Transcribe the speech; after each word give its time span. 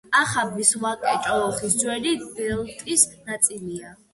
კახაბრის 0.17 0.71
ვაკე 0.85 1.13
ჭოროხის 1.27 1.77
ძველი 1.83 2.15
დელტის 2.41 3.07
ნაწილია. 3.31 3.97